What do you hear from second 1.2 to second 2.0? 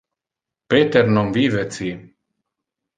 vive ci.